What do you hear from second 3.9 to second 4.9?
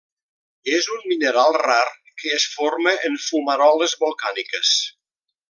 volcàniques.